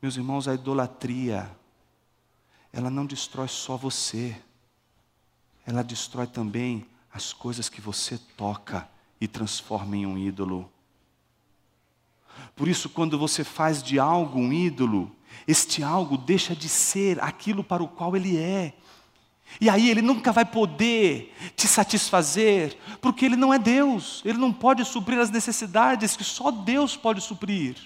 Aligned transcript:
Meus 0.00 0.16
irmãos, 0.16 0.46
a 0.46 0.54
idolatria, 0.54 1.50
ela 2.72 2.88
não 2.88 3.04
destrói 3.04 3.48
só 3.48 3.76
você, 3.76 4.36
ela 5.66 5.82
destrói 5.82 6.26
também 6.26 6.86
as 7.12 7.32
coisas 7.32 7.68
que 7.68 7.80
você 7.80 8.16
toca 8.36 8.88
e 9.20 9.26
transforma 9.26 9.96
em 9.96 10.06
um 10.06 10.16
ídolo. 10.16 10.70
Por 12.54 12.68
isso, 12.68 12.88
quando 12.88 13.18
você 13.18 13.42
faz 13.42 13.82
de 13.82 13.98
algo 13.98 14.38
um 14.38 14.52
ídolo, 14.52 15.10
este 15.48 15.82
algo 15.82 16.16
deixa 16.16 16.54
de 16.54 16.68
ser 16.68 17.20
aquilo 17.20 17.64
para 17.64 17.82
o 17.82 17.88
qual 17.88 18.14
ele 18.14 18.36
é. 18.36 18.74
E 19.60 19.68
aí 19.68 19.90
ele 19.90 20.02
nunca 20.02 20.30
vai 20.30 20.44
poder 20.44 21.34
te 21.56 21.66
satisfazer, 21.66 22.78
porque 23.00 23.24
ele 23.24 23.34
não 23.34 23.52
é 23.52 23.58
Deus, 23.58 24.22
ele 24.24 24.38
não 24.38 24.52
pode 24.52 24.84
suprir 24.84 25.18
as 25.18 25.30
necessidades 25.30 26.16
que 26.16 26.22
só 26.22 26.52
Deus 26.52 26.96
pode 26.96 27.20
suprir. 27.20 27.76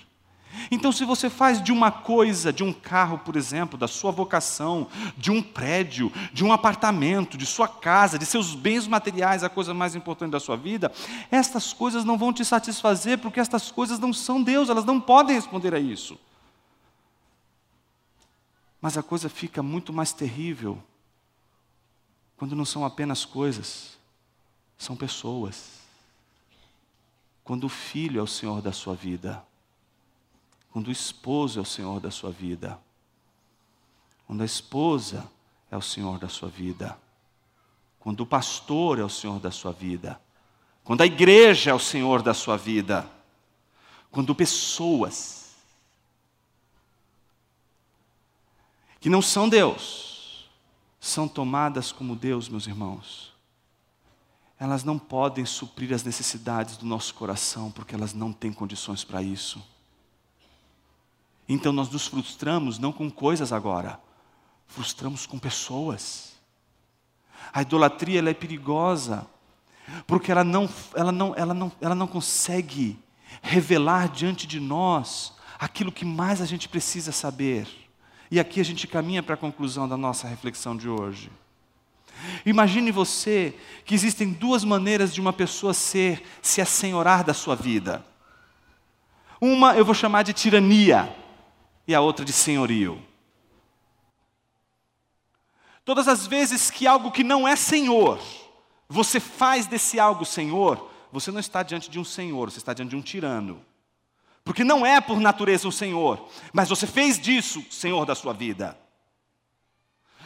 Então, 0.70 0.92
se 0.92 1.04
você 1.04 1.28
faz 1.28 1.62
de 1.62 1.72
uma 1.72 1.90
coisa, 1.90 2.52
de 2.52 2.62
um 2.62 2.72
carro, 2.72 3.18
por 3.18 3.36
exemplo, 3.36 3.78
da 3.78 3.88
sua 3.88 4.10
vocação, 4.10 4.86
de 5.16 5.30
um 5.30 5.43
prédio, 5.43 6.12
de 6.32 6.44
um 6.44 6.52
apartamento, 6.52 7.36
de 7.36 7.46
sua 7.46 7.68
casa, 7.68 8.18
de 8.18 8.26
seus 8.26 8.54
bens 8.54 8.86
materiais, 8.86 9.43
a 9.43 9.48
coisa 9.48 9.72
mais 9.74 9.94
importante 9.94 10.32
da 10.32 10.40
sua 10.40 10.57
vida, 10.57 10.93
estas 11.30 11.72
coisas 11.72 12.04
não 12.04 12.18
vão 12.18 12.32
te 12.32 12.44
satisfazer, 12.44 13.18
porque 13.18 13.40
estas 13.40 13.70
coisas 13.70 13.98
não 13.98 14.12
são 14.12 14.43
Deus, 14.43 14.68
elas 14.68 14.84
não 14.84 15.00
podem 15.00 15.36
responder 15.36 15.74
a 15.74 15.79
isso. 15.79 16.18
Mas 18.80 18.98
a 18.98 19.02
coisa 19.02 19.29
fica 19.29 19.62
muito 19.62 19.93
mais 19.93 20.12
terrível 20.12 20.82
quando 22.36 22.57
não 22.57 22.64
são 22.64 22.84
apenas 22.84 23.24
coisas, 23.24 23.96
são 24.76 24.96
pessoas. 24.96 25.80
Quando 27.44 27.64
o 27.64 27.68
filho 27.68 28.18
é 28.18 28.22
o 28.22 28.26
Senhor 28.26 28.60
da 28.60 28.72
sua 28.72 28.96
vida 28.96 29.40
quando 30.72 30.89
o 30.89 30.93
esposo 30.93 31.58
é 31.58 31.62
o 31.62 31.67
Senhor 31.67 32.00
da 32.00 32.11
sua 32.11 32.31
vida, 32.31 32.80
quando 34.27 34.41
a 34.41 34.47
esposa 34.47 35.30
é 35.70 35.77
o 35.77 35.83
Senhor 35.83 36.19
da 36.19 36.28
sua 36.28 36.48
vida, 36.48 36.98
quando 38.00 38.20
o 38.20 38.27
pastor 38.27 38.98
é 38.98 39.05
o 39.05 39.08
Senhor 39.08 39.38
da 39.38 39.50
sua 39.50 39.70
vida, 39.70 40.20
quando 40.83 41.02
a 41.02 41.06
igreja 41.06 41.70
é 41.70 41.74
o 41.74 41.78
Senhor 41.78 42.22
da 42.22 42.33
sua 42.33 42.56
vida, 42.56 43.08
quando 44.11 44.34
pessoas 44.34 45.55
que 48.98 49.11
não 49.11 49.20
são 49.20 49.48
Deus 49.48 50.48
são 50.98 51.28
tomadas 51.28 51.92
como 51.92 52.16
Deus, 52.16 52.48
meus 52.48 52.66
irmãos, 52.66 53.33
elas 54.58 54.84
não 54.84 54.98
podem 54.98 55.44
suprir 55.44 55.92
as 55.92 56.05
necessidades 56.05 56.77
do 56.77 56.86
nosso 56.86 57.12
coração, 57.14 57.70
porque 57.70 57.94
elas 57.94 58.14
não 58.14 58.33
têm 58.33 58.52
condições 58.52 59.05
para 59.05 59.22
isso. 59.22 59.62
Então 61.48 61.72
nós 61.72 61.90
nos 61.90 62.06
frustramos 62.06 62.78
não 62.78 62.92
com 62.92 63.10
coisas 63.10 63.52
agora, 63.52 64.00
frustramos 64.66 65.26
com 65.26 65.38
pessoas. 65.38 66.32
A 67.52 67.62
idolatria 67.62 68.20
ela 68.20 68.30
é 68.30 68.34
perigosa, 68.34 69.26
porque 70.06 70.30
ela 70.30 70.44
não, 70.44 70.68
ela, 70.94 71.12
não, 71.12 71.34
ela, 71.36 71.54
não, 71.54 71.72
ela 71.80 71.94
não 71.94 72.06
consegue 72.06 72.98
revelar 73.42 74.08
diante 74.08 74.46
de 74.46 74.60
nós 74.60 75.34
aquilo 75.58 75.92
que 75.92 76.04
mais 76.04 76.40
a 76.40 76.46
gente 76.46 76.68
precisa 76.68 77.12
saber. 77.12 77.66
E 78.30 78.40
aqui 78.40 78.60
a 78.60 78.64
gente 78.64 78.86
caminha 78.86 79.22
para 79.22 79.34
a 79.34 79.38
conclusão 79.38 79.88
da 79.88 79.96
nossa 79.96 80.27
reflexão 80.27 80.77
de 80.77 80.88
hoje. 80.88 81.30
Imagine 82.46 82.90
você 82.92 83.54
que 83.84 83.94
existem 83.94 84.32
duas 84.32 84.64
maneiras 84.64 85.12
de 85.12 85.20
uma 85.20 85.32
pessoa 85.32 85.74
ser, 85.74 86.22
se 86.40 86.60
assenhorar 86.60 87.24
da 87.24 87.34
sua 87.34 87.56
vida. 87.56 88.04
Uma 89.40 89.74
eu 89.74 89.84
vou 89.84 89.94
chamar 89.94 90.22
de 90.22 90.32
tirania 90.32 91.14
e 91.86 91.94
a 91.94 92.00
outra 92.00 92.25
de 92.25 92.33
senhorio. 92.33 93.02
Todas 95.84 96.06
as 96.06 96.27
vezes 96.27 96.70
que 96.70 96.86
algo 96.86 97.11
que 97.11 97.24
não 97.24 97.47
é 97.47 97.56
senhor, 97.56 98.20
você 98.89 99.19
faz 99.19 99.66
desse 99.66 99.98
algo 99.98 100.24
senhor, 100.24 100.90
você 101.11 101.30
não 101.30 101.40
está 101.40 101.62
diante 101.62 101.90
de 101.90 101.98
um 101.98 102.05
senhor, 102.05 102.51
você 102.51 102.58
está 102.58 102.73
diante 102.73 102.90
de 102.90 102.96
um 102.96 103.02
tirano. 103.02 103.64
Porque 104.45 104.64
não 104.64 104.84
é 104.84 105.01
por 105.01 105.20
natureza 105.20 105.68
um 105.68 105.73
senhor, 105.73 106.29
mas 106.52 106.68
você 106.68 106.86
fez 106.86 107.18
disso 107.18 107.64
senhor 107.70 108.05
da 108.05 108.14
sua 108.14 108.33
vida. 108.33 108.79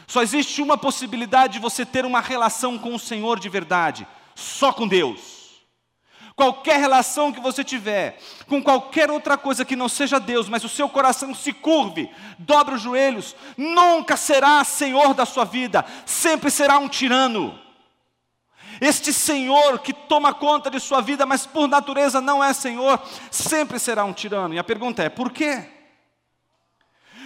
Só 0.07 0.21
existe 0.21 0.61
uma 0.61 0.77
possibilidade 0.77 1.53
de 1.53 1.59
você 1.59 1.85
ter 1.85 2.05
uma 2.05 2.21
relação 2.21 2.79
com 2.79 2.95
o 2.95 2.99
Senhor 2.99 3.37
de 3.37 3.49
verdade, 3.49 4.07
só 4.33 4.71
com 4.71 4.87
Deus. 4.87 5.36
Qualquer 6.37 6.79
relação 6.79 7.33
que 7.33 7.39
você 7.39 7.63
tiver 7.63 8.19
com 8.47 8.61
qualquer 8.61 9.09
outra 9.09 9.35
coisa 9.35 9.65
que 9.65 9.75
não 9.75 9.89
seja 9.89 10.19
Deus, 10.19 10.47
mas 10.47 10.63
o 10.63 10.69
seu 10.69 10.87
coração 10.87 11.33
se 11.33 11.51
curve, 11.51 12.11
dobre 12.37 12.75
os 12.75 12.81
joelhos, 12.81 13.35
nunca 13.57 14.15
será 14.15 14.63
senhor 14.63 15.15
da 15.15 15.25
sua 15.25 15.45
vida, 15.45 15.83
sempre 16.05 16.51
será 16.51 16.77
um 16.77 16.87
tirano. 16.87 17.59
Este 18.79 19.11
Senhor 19.11 19.79
que 19.79 19.91
toma 19.91 20.31
conta 20.31 20.69
de 20.69 20.79
sua 20.79 21.01
vida, 21.01 21.25
mas 21.25 21.47
por 21.47 21.67
natureza 21.67 22.21
não 22.21 22.43
é 22.43 22.53
Senhor, 22.53 23.01
sempre 23.31 23.79
será 23.79 24.05
um 24.05 24.13
tirano. 24.13 24.53
E 24.53 24.59
a 24.59 24.63
pergunta 24.63 25.01
é: 25.01 25.09
por 25.09 25.31
quê? 25.31 25.67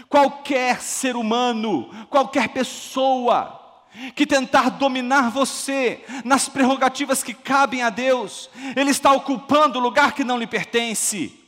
Qualquer 0.07 0.81
ser 0.81 1.17
humano, 1.17 1.89
qualquer 2.09 2.47
pessoa, 2.53 3.60
que 4.15 4.25
tentar 4.25 4.69
dominar 4.69 5.29
você 5.29 6.03
nas 6.23 6.47
prerrogativas 6.47 7.23
que 7.23 7.33
cabem 7.33 7.81
a 7.81 7.89
Deus, 7.89 8.49
ele 8.75 8.91
está 8.91 9.11
ocupando 9.11 9.79
o 9.79 9.81
lugar 9.81 10.13
que 10.13 10.23
não 10.23 10.37
lhe 10.37 10.47
pertence. 10.47 11.41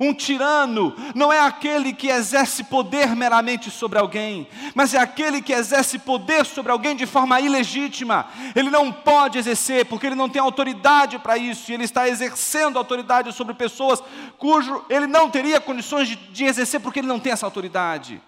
Um 0.00 0.12
tirano 0.12 0.94
não 1.14 1.32
é 1.32 1.40
aquele 1.40 1.92
que 1.92 2.08
exerce 2.08 2.64
poder 2.64 3.14
meramente 3.14 3.70
sobre 3.70 3.98
alguém, 3.98 4.48
mas 4.74 4.92
é 4.92 4.98
aquele 4.98 5.40
que 5.40 5.52
exerce 5.52 5.98
poder 5.98 6.44
sobre 6.44 6.72
alguém 6.72 6.96
de 6.96 7.06
forma 7.06 7.40
ilegítima. 7.40 8.26
Ele 8.56 8.70
não 8.70 8.90
pode 8.90 9.38
exercer, 9.38 9.86
porque 9.86 10.06
ele 10.06 10.16
não 10.16 10.28
tem 10.28 10.42
autoridade 10.42 11.18
para 11.18 11.38
isso, 11.38 11.70
e 11.70 11.74
ele 11.74 11.84
está 11.84 12.08
exercendo 12.08 12.78
autoridade 12.78 13.32
sobre 13.32 13.54
pessoas 13.54 14.02
cujo 14.36 14.84
ele 14.88 15.06
não 15.06 15.30
teria 15.30 15.60
condições 15.60 16.08
de, 16.08 16.16
de 16.16 16.44
exercer, 16.44 16.80
porque 16.80 16.98
ele 16.98 17.08
não 17.08 17.20
tem 17.20 17.32
essa 17.32 17.46
autoridade. 17.46 18.20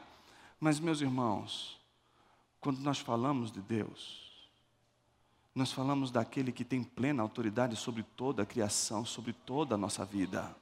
Mas, 0.61 0.79
meus 0.79 1.01
irmãos, 1.01 1.76
quando 2.61 2.81
nós 2.81 2.99
falamos 2.99 3.51
de 3.51 3.61
Deus, 3.61 4.27
nós 5.55 5.73
falamos 5.73 6.11
daquele 6.11 6.53
que 6.53 6.65
tem 6.65 6.83
plena 6.83 7.23
autoridade 7.23 7.77
sobre 7.77 8.03
toda 8.03 8.43
a 8.43 8.47
criação, 8.47 9.05
sobre 9.05 9.33
toda 9.33 9.75
a 9.75 9.79
nossa 9.79 10.05
vida. 10.05 10.55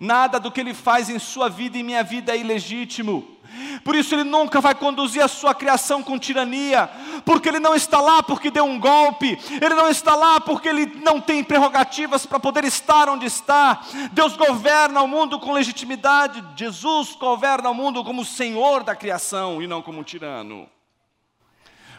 Nada 0.00 0.40
do 0.40 0.50
que 0.50 0.60
ele 0.60 0.74
faz 0.74 1.08
em 1.08 1.18
sua 1.18 1.48
vida 1.48 1.78
e 1.78 1.82
minha 1.82 2.02
vida 2.02 2.34
é 2.34 2.38
ilegítimo. 2.38 3.36
Por 3.84 3.94
isso 3.94 4.14
ele 4.14 4.24
nunca 4.24 4.60
vai 4.60 4.74
conduzir 4.74 5.22
a 5.22 5.28
sua 5.28 5.54
criação 5.54 6.02
com 6.02 6.18
tirania, 6.18 6.90
porque 7.24 7.48
ele 7.48 7.58
não 7.58 7.74
está 7.74 8.00
lá 8.00 8.22
porque 8.22 8.50
deu 8.50 8.64
um 8.64 8.78
golpe, 8.78 9.38
ele 9.60 9.74
não 9.74 9.88
está 9.88 10.14
lá 10.14 10.40
porque 10.40 10.68
ele 10.68 10.86
não 10.86 11.20
tem 11.20 11.44
prerrogativas 11.44 12.26
para 12.26 12.40
poder 12.40 12.64
estar 12.64 13.08
onde 13.08 13.26
está. 13.26 13.82
Deus 14.12 14.36
governa 14.36 15.00
o 15.02 15.08
mundo 15.08 15.38
com 15.38 15.52
legitimidade, 15.52 16.44
Jesus 16.56 17.14
governa 17.14 17.70
o 17.70 17.74
mundo 17.74 18.04
como 18.04 18.24
Senhor 18.24 18.82
da 18.82 18.96
criação 18.96 19.62
e 19.62 19.66
não 19.66 19.80
como 19.80 20.00
um 20.00 20.04
tirano. 20.04 20.68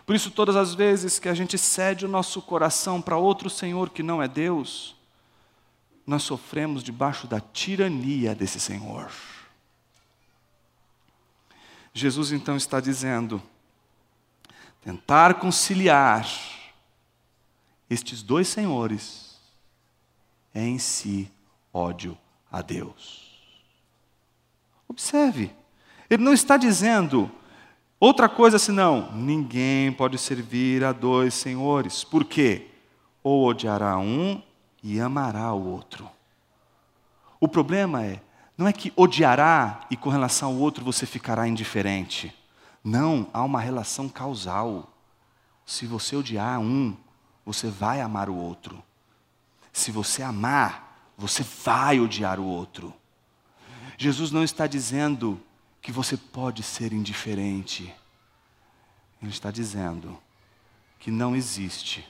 Por 0.09 0.16
isso, 0.16 0.31
todas 0.31 0.56
as 0.56 0.74
vezes 0.74 1.20
que 1.20 1.30
a 1.30 1.36
gente 1.36 1.56
cede 1.56 2.03
o 2.03 2.09
nosso 2.09 2.42
coração 2.42 3.00
para 3.00 3.16
outro 3.16 3.47
Senhor 3.47 3.92
que 3.92 4.02
não 4.02 4.24
é 4.24 4.28
Deus, 4.28 4.96
nós 6.03 6.24
sofremos 6.24 6.81
debaixo 6.81 7.28
da 7.28 7.40
tirania 7.40 8.34
desse 8.34 8.59
Senhor. 8.59 9.12
Jesus 11.94 12.31
então 12.31 12.58
está 12.58 12.80
dizendo: 12.80 13.40
tentar 14.81 15.36
conciliar 15.36 16.28
estes 17.88 18.24
dois 18.24 18.47
senhores 18.47 19.40
é 20.56 20.64
em 20.64 20.80
si 20.80 21.31
ódio 21.72 22.18
a 22.52 22.64
Deus. 22.64 23.44
Observe, 24.88 25.56
ele 26.09 26.24
não 26.24 26.34
está 26.34 26.58
dizendo 26.58 27.32
Outra 27.99 28.29
coisa 28.29 28.57
senão, 28.57 29.11
ninguém 29.13 29.91
pode 29.91 30.17
servir 30.17 30.85
a 30.85 30.93
dois 30.93 31.34
senhores. 31.34 32.03
Por 32.03 32.23
quê? 32.23 32.67
Ou 33.22 33.46
odiará 33.46 33.97
um 33.97 34.41
e 34.81 35.01
amará 35.01 35.53
o 35.53 35.67
outro. 35.67 36.09
O 37.41 37.47
problema 37.47 38.05
é, 38.05 38.22
não 38.57 38.67
é 38.67 38.72
que 38.72 38.93
odiará 38.96 39.81
e 39.91 39.97
com 39.97 40.09
relação 40.09 40.49
ao 40.49 40.55
outro 40.55 40.84
você 40.84 41.05
ficará 41.05 41.46
indiferente. 41.46 42.34
Não, 42.81 43.28
há 43.34 43.43
uma 43.43 43.59
relação 43.59 44.07
causal. 44.07 44.93
Se 45.66 45.85
você 45.85 46.16
odiar 46.16 46.59
um, 46.61 46.95
você 47.45 47.67
vai 47.67 47.99
amar 47.99 48.29
o 48.29 48.35
outro. 48.35 48.81
Se 49.73 49.91
você 49.91 50.23
amar, 50.23 51.11
você 51.17 51.43
vai 51.43 51.99
odiar 51.99 52.40
o 52.40 52.45
outro. 52.45 52.93
Jesus 53.97 54.31
não 54.31 54.43
está 54.43 54.67
dizendo 54.67 55.40
que 55.81 55.91
você 55.91 56.17
pode 56.17 56.64
ser 56.64 56.93
indiferente. 56.93 57.93
Ele 59.22 59.31
está 59.31 59.52
dizendo 59.52 60.17
que 60.97 61.11
não 61.11 61.35
existe 61.35 62.08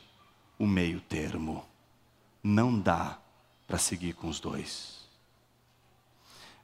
o 0.58 0.68
meio 0.68 1.00
termo. 1.02 1.66
Não 2.44 2.80
dá 2.80 3.20
para 3.68 3.78
seguir 3.78 4.14
com 4.14 4.28
os 4.28 4.40
dois. 4.40 5.08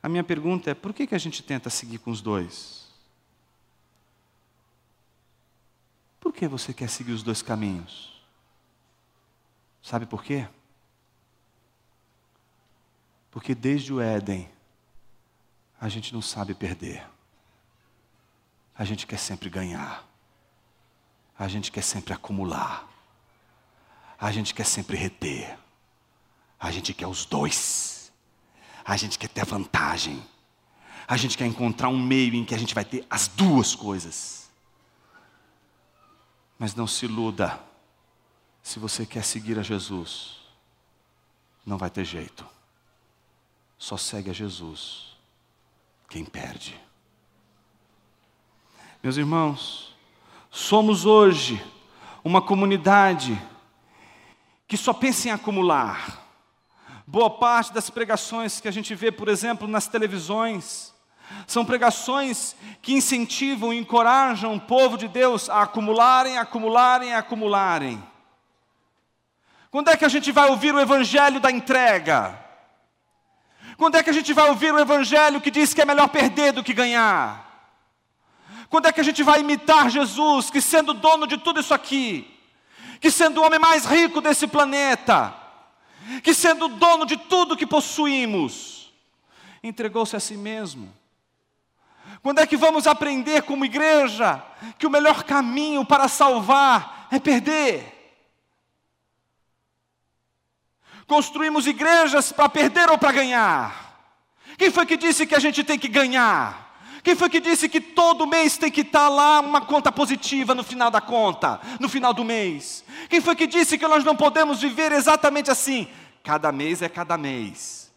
A 0.01 0.09
minha 0.09 0.23
pergunta 0.23 0.71
é: 0.71 0.73
por 0.73 0.93
que, 0.93 1.07
que 1.07 1.15
a 1.15 1.19
gente 1.19 1.41
tenta 1.43 1.69
seguir 1.69 1.99
com 1.99 2.11
os 2.11 2.21
dois? 2.21 2.85
Por 6.19 6.33
que 6.33 6.47
você 6.47 6.73
quer 6.73 6.89
seguir 6.89 7.11
os 7.11 7.23
dois 7.23 7.41
caminhos? 7.41 8.15
Sabe 9.81 10.07
por 10.07 10.23
quê? 10.23 10.47
Porque 13.29 13.53
desde 13.53 13.93
o 13.93 14.01
Éden, 14.01 14.49
a 15.79 15.89
gente 15.89 16.13
não 16.13 16.21
sabe 16.21 16.53
perder. 16.53 17.05
A 18.77 18.83
gente 18.83 19.05
quer 19.05 19.17
sempre 19.17 19.49
ganhar. 19.49 20.03
A 21.37 21.47
gente 21.47 21.71
quer 21.71 21.81
sempre 21.81 22.13
acumular. 22.13 22.87
A 24.19 24.31
gente 24.31 24.53
quer 24.53 24.65
sempre 24.65 24.97
reter. 24.97 25.57
A 26.59 26.71
gente 26.71 26.93
quer 26.93 27.07
os 27.07 27.25
dois. 27.25 28.11
A 28.83 28.95
gente 28.95 29.19
quer 29.19 29.27
ter 29.27 29.45
vantagem. 29.45 30.25
A 31.07 31.17
gente 31.17 31.37
quer 31.37 31.45
encontrar 31.45 31.89
um 31.89 32.01
meio 32.01 32.33
em 32.35 32.45
que 32.45 32.55
a 32.55 32.57
gente 32.57 32.73
vai 32.73 32.85
ter 32.85 33.05
as 33.09 33.27
duas 33.27 33.75
coisas. 33.75 34.49
Mas 36.57 36.73
não 36.73 36.87
se 36.87 37.05
iluda. 37.05 37.61
Se 38.63 38.79
você 38.79 39.05
quer 39.05 39.23
seguir 39.23 39.59
a 39.59 39.63
Jesus, 39.63 40.37
não 41.65 41.77
vai 41.77 41.89
ter 41.89 42.05
jeito. 42.05 42.45
Só 43.77 43.97
segue 43.97 44.29
a 44.29 44.33
Jesus 44.33 45.14
quem 46.09 46.23
perde. 46.25 46.79
Meus 49.03 49.17
irmãos, 49.17 49.95
somos 50.49 51.05
hoje 51.05 51.63
uma 52.23 52.41
comunidade 52.41 53.39
que 54.67 54.77
só 54.77 54.93
pensa 54.93 55.27
em 55.27 55.31
acumular. 55.31 56.23
Boa 57.05 57.29
parte 57.29 57.71
das 57.71 57.89
pregações 57.89 58.59
que 58.59 58.67
a 58.67 58.71
gente 58.71 58.95
vê, 58.95 59.11
por 59.11 59.27
exemplo, 59.27 59.67
nas 59.67 59.87
televisões, 59.87 60.93
são 61.45 61.65
pregações 61.65 62.55
que 62.81 62.93
incentivam 62.93 63.73
e 63.73 63.77
encorajam 63.77 64.55
o 64.55 64.59
povo 64.59 64.97
de 64.97 65.07
Deus 65.07 65.49
a 65.49 65.61
acumularem, 65.61 66.37
acumularem, 66.37 67.13
acumularem. 67.13 68.03
Quando 69.69 69.89
é 69.89 69.97
que 69.97 70.05
a 70.05 70.09
gente 70.09 70.31
vai 70.31 70.49
ouvir 70.49 70.73
o 70.73 70.79
evangelho 70.79 71.39
da 71.39 71.51
entrega? 71.51 72.44
Quando 73.77 73.95
é 73.95 74.03
que 74.03 74.09
a 74.09 74.13
gente 74.13 74.31
vai 74.33 74.49
ouvir 74.49 74.73
o 74.73 74.79
evangelho 74.79 75.41
que 75.41 75.51
diz 75.51 75.73
que 75.73 75.81
é 75.81 75.85
melhor 75.85 76.07
perder 76.07 76.53
do 76.53 76.63
que 76.63 76.73
ganhar? 76.73 77.45
Quando 78.69 78.87
é 78.87 78.91
que 78.91 79.01
a 79.01 79.03
gente 79.03 79.21
vai 79.23 79.41
imitar 79.41 79.89
Jesus, 79.89 80.49
que 80.49 80.61
sendo 80.61 80.93
dono 80.93 81.27
de 81.27 81.37
tudo 81.37 81.59
isso 81.59 81.73
aqui, 81.73 82.31
que 82.99 83.11
sendo 83.11 83.41
o 83.41 83.45
homem 83.45 83.59
mais 83.59 83.85
rico 83.85 84.21
desse 84.21 84.47
planeta, 84.47 85.33
que 86.23 86.33
sendo 86.33 86.67
dono 86.67 87.05
de 87.05 87.17
tudo 87.17 87.57
que 87.57 87.65
possuímos, 87.65 88.93
entregou-se 89.63 90.15
a 90.15 90.19
si 90.19 90.37
mesmo. 90.37 90.93
Quando 92.21 92.39
é 92.39 92.47
que 92.47 92.57
vamos 92.57 92.87
aprender 92.87 93.43
como 93.43 93.65
igreja 93.65 94.43
que 94.79 94.87
o 94.87 94.89
melhor 94.89 95.23
caminho 95.23 95.85
para 95.85 96.07
salvar 96.07 97.07
é 97.11 97.19
perder? 97.19 97.94
Construímos 101.07 101.67
igrejas 101.67 102.31
para 102.31 102.49
perder 102.49 102.89
ou 102.89 102.97
para 102.97 103.11
ganhar? 103.11 103.85
Quem 104.57 104.71
foi 104.71 104.85
que 104.85 104.97
disse 104.97 105.25
que 105.25 105.35
a 105.35 105.39
gente 105.39 105.63
tem 105.63 105.77
que 105.77 105.87
ganhar? 105.87 106.65
Quem 107.03 107.15
foi 107.15 107.29
que 107.29 107.39
disse 107.39 107.69
que 107.69 107.79
todo 107.79 108.25
mês 108.25 108.57
tem 108.57 108.71
que 108.71 108.81
estar 108.81 109.09
lá 109.09 109.39
uma 109.39 109.61
conta 109.61 109.91
positiva 109.91 110.55
no 110.55 110.63
final 110.63 110.89
da 110.89 110.99
conta, 110.99 111.61
no 111.79 111.87
final 111.87 112.13
do 112.13 112.23
mês? 112.23 112.83
Quem 113.09 113.21
foi 113.21 113.35
que 113.35 113.45
disse 113.45 113.77
que 113.77 113.87
nós 113.87 114.03
não 114.03 114.15
podemos 114.15 114.59
viver 114.61 114.91
exatamente 114.91 115.51
assim? 115.51 115.87
Cada 116.23 116.51
mês 116.51 116.81
é 116.81 116.89
cada 116.89 117.15
mês. 117.15 117.93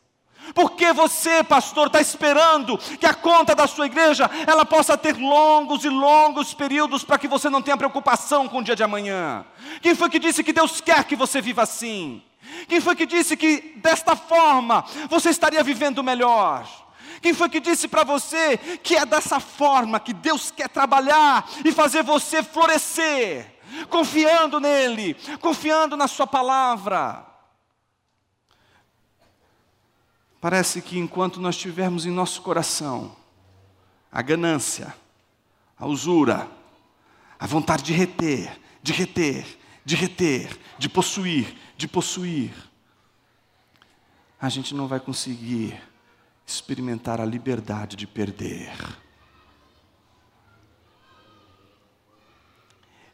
Porque 0.54 0.92
você, 0.92 1.42
pastor, 1.42 1.86
está 1.86 2.02
esperando 2.02 2.76
que 2.76 3.06
a 3.06 3.14
conta 3.14 3.54
da 3.54 3.66
sua 3.66 3.86
igreja 3.86 4.30
ela 4.46 4.66
possa 4.66 4.96
ter 4.96 5.16
longos 5.16 5.84
e 5.84 5.88
longos 5.88 6.52
períodos 6.52 7.02
para 7.02 7.18
que 7.18 7.28
você 7.28 7.48
não 7.48 7.62
tenha 7.62 7.76
preocupação 7.78 8.46
com 8.46 8.58
o 8.58 8.62
dia 8.62 8.76
de 8.76 8.82
amanhã? 8.82 9.44
Quem 9.80 9.94
foi 9.94 10.10
que 10.10 10.18
disse 10.18 10.44
que 10.44 10.52
Deus 10.52 10.82
quer 10.82 11.04
que 11.04 11.16
você 11.16 11.40
viva 11.40 11.62
assim? 11.62 12.22
Quem 12.68 12.80
foi 12.80 12.94
que 12.94 13.06
disse 13.06 13.36
que 13.36 13.74
desta 13.76 14.14
forma 14.14 14.84
você 15.08 15.30
estaria 15.30 15.62
vivendo 15.62 16.02
melhor? 16.02 16.68
Quem 17.20 17.34
foi 17.34 17.48
que 17.48 17.60
disse 17.60 17.88
para 17.88 18.04
você 18.04 18.56
que 18.82 18.96
é 18.96 19.04
dessa 19.04 19.40
forma 19.40 19.98
que 19.98 20.12
Deus 20.12 20.50
quer 20.50 20.68
trabalhar 20.68 21.48
e 21.64 21.72
fazer 21.72 22.02
você 22.02 22.42
florescer? 22.42 23.58
Confiando 23.90 24.60
nele, 24.60 25.14
confiando 25.40 25.96
na 25.96 26.08
Sua 26.08 26.26
palavra. 26.26 27.26
Parece 30.40 30.80
que 30.80 30.98
enquanto 30.98 31.40
nós 31.40 31.56
tivermos 31.56 32.06
em 32.06 32.10
nosso 32.10 32.40
coração 32.42 33.16
a 34.10 34.22
ganância, 34.22 34.94
a 35.76 35.86
usura, 35.86 36.48
a 37.38 37.46
vontade 37.46 37.82
de 37.82 37.92
reter, 37.92 38.58
de 38.82 38.92
reter, 38.92 39.57
de 39.88 39.96
reter, 39.96 40.54
de 40.78 40.86
possuir, 40.86 41.56
de 41.74 41.88
possuir, 41.88 42.52
a 44.38 44.50
gente 44.50 44.74
não 44.74 44.86
vai 44.86 45.00
conseguir 45.00 45.80
experimentar 46.46 47.22
a 47.22 47.24
liberdade 47.24 47.96
de 47.96 48.06
perder. 48.06 48.70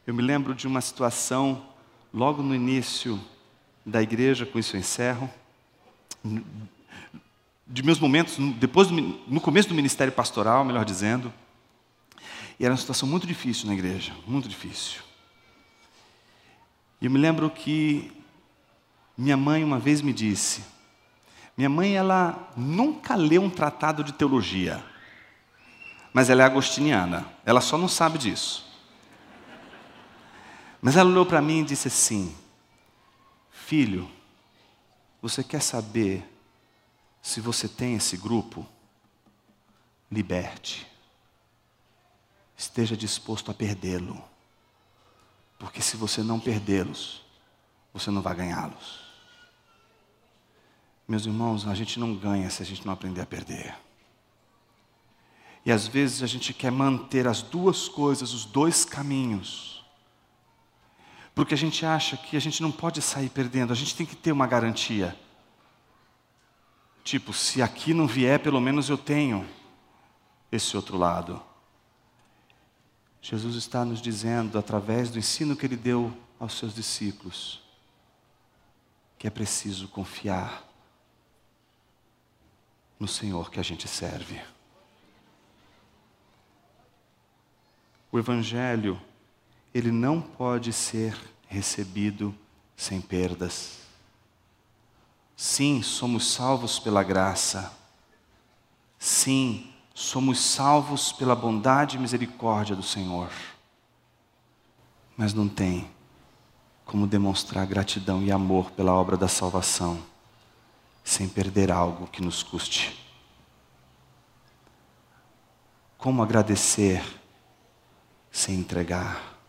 Eu 0.05 0.13
me 0.13 0.21
lembro 0.21 0.53
de 0.53 0.67
uma 0.67 0.81
situação 0.81 1.65
logo 2.13 2.43
no 2.43 2.53
início 2.53 3.17
da 3.85 4.01
igreja, 4.01 4.45
com 4.45 4.59
isso 4.59 4.75
eu 4.75 4.79
encerro, 4.81 5.29
de 7.65 7.83
meus 7.83 8.01
momentos, 8.01 8.35
depois 8.57 8.89
do, 8.89 8.95
no 8.95 9.39
começo 9.39 9.69
do 9.69 9.75
ministério 9.75 10.11
pastoral, 10.11 10.65
melhor 10.65 10.83
dizendo, 10.83 11.33
e 12.59 12.65
era 12.65 12.73
uma 12.73 12.77
situação 12.77 13.07
muito 13.07 13.25
difícil 13.25 13.65
na 13.65 13.73
igreja, 13.73 14.13
muito 14.27 14.49
difícil. 14.49 15.04
Eu 17.05 17.11
me 17.11 17.19
lembro 17.19 17.51
que 17.51 18.11
minha 19.15 19.37
mãe 19.37 19.63
uma 19.63 19.77
vez 19.77 20.01
me 20.01 20.11
disse: 20.11 20.63
minha 21.55 21.69
mãe, 21.69 21.95
ela 21.95 22.51
nunca 22.57 23.13
leu 23.13 23.43
um 23.43 23.49
tratado 23.49 24.03
de 24.03 24.11
teologia, 24.11 24.83
mas 26.11 26.31
ela 26.31 26.41
é 26.41 26.45
agostiniana, 26.47 27.31
ela 27.45 27.61
só 27.61 27.77
não 27.77 27.87
sabe 27.87 28.17
disso. 28.17 28.65
Mas 30.81 30.97
ela 30.97 31.07
olhou 31.07 31.27
para 31.27 31.43
mim 31.43 31.59
e 31.59 31.65
disse 31.65 31.89
assim: 31.89 32.35
Filho, 33.51 34.09
você 35.21 35.43
quer 35.43 35.61
saber 35.61 36.27
se 37.21 37.39
você 37.39 37.67
tem 37.67 37.93
esse 37.93 38.17
grupo? 38.17 38.65
Liberte. 40.11 40.87
Esteja 42.57 42.97
disposto 42.97 43.51
a 43.51 43.53
perdê-lo. 43.53 44.34
Porque 45.57 45.81
se 45.81 45.97
você 45.97 46.21
não 46.21 46.39
perdê-los, 46.39 47.21
você 47.93 48.11
não 48.11 48.21
vai 48.21 48.35
ganhá-los. 48.35 49.05
Meus 51.07 51.25
irmãos, 51.25 51.67
a 51.67 51.75
gente 51.75 51.99
não 51.99 52.15
ganha 52.15 52.49
se 52.49 52.61
a 52.61 52.65
gente 52.65 52.85
não 52.85 52.93
aprender 52.93 53.21
a 53.21 53.25
perder. 53.25 53.75
E 55.65 55.71
às 55.71 55.87
vezes 55.87 56.21
a 56.21 56.27
gente 56.27 56.53
quer 56.53 56.71
manter 56.71 57.27
as 57.27 57.41
duas 57.41 57.87
coisas, 57.87 58.33
os 58.33 58.45
dois 58.45 58.85
caminhos. 58.85 59.83
Porque 61.33 61.53
a 61.53 61.57
gente 61.57 61.85
acha 61.85 62.15
que 62.15 62.37
a 62.37 62.39
gente 62.39 62.61
não 62.61 62.71
pode 62.71 63.01
sair 63.01 63.29
perdendo, 63.29 63.73
a 63.73 63.75
gente 63.75 63.95
tem 63.95 64.05
que 64.05 64.15
ter 64.15 64.31
uma 64.31 64.47
garantia. 64.47 65.17
Tipo, 67.03 67.33
se 67.33 67.61
aqui 67.61 67.93
não 67.93 68.07
vier, 68.07 68.39
pelo 68.39 68.59
menos 68.59 68.89
eu 68.89 68.97
tenho 68.97 69.47
esse 70.51 70.75
outro 70.75 70.97
lado. 70.97 71.41
Jesus 73.27 73.55
está 73.55 73.83
nos 73.83 74.03
dizendo, 74.03 74.55
através 74.59 75.09
do 75.09 75.17
ensino 75.17 75.55
que 75.55 75.65
ele 75.65 75.75
deu 75.75 76.15
aos 76.39 76.59
seus 76.59 76.75
discípulos, 76.75 77.59
que 79.17 79.25
é 79.25 79.31
preciso 79.31 79.87
confiar 79.87 80.63
no 82.99 83.07
Senhor 83.07 83.49
que 83.49 83.59
a 83.59 83.63
gente 83.63 83.87
serve. 83.87 84.39
O 88.11 88.19
Evangelho, 88.19 89.01
ele 89.73 89.91
não 89.91 90.21
pode 90.21 90.71
ser 90.71 91.17
recebido 91.47 92.31
sem 92.77 93.01
perdas. 93.01 93.79
Sim, 95.35 95.81
somos 95.81 96.31
salvos 96.31 96.77
pela 96.77 97.01
graça. 97.01 97.75
Sim, 98.99 99.73
somos 99.95 100.39
salvos 100.41 101.13
pela 101.13 101.33
bondade 101.33 101.95
e 101.95 101.99
misericórdia 101.99 102.75
do 102.75 102.83
Senhor. 102.83 103.29
Mas 105.15 105.33
não 105.33 105.47
tem 105.47 105.89
como 106.83 107.07
demonstrar 107.07 107.65
gratidão 107.65 108.21
e 108.21 108.29
amor 108.29 108.71
pela 108.71 108.93
obra 108.93 109.15
da 109.15 109.29
salvação 109.29 110.03
sem 111.01 111.29
perder 111.29 111.71
algo 111.71 112.07
que 112.07 112.21
nos 112.21 112.43
custe. 112.43 113.01
Como 115.97 116.21
agradecer 116.21 117.01
sem 118.29 118.59
entregar? 118.59 119.39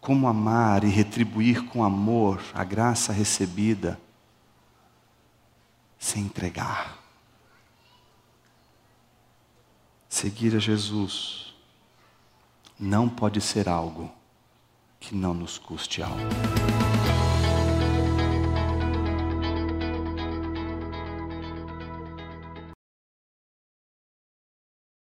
Como 0.00 0.26
amar 0.26 0.82
e 0.82 0.88
retribuir 0.88 1.66
com 1.66 1.84
amor 1.84 2.42
a 2.52 2.64
graça 2.64 3.12
recebida 3.12 3.98
sem 5.98 6.24
entregar? 6.24 7.03
Seguir 10.14 10.54
a 10.54 10.60
Jesus 10.60 11.52
não 12.78 13.08
pode 13.08 13.40
ser 13.40 13.68
algo 13.68 14.08
que 15.00 15.12
não 15.12 15.34
nos 15.34 15.58
custe 15.58 16.04
algo. 16.04 16.20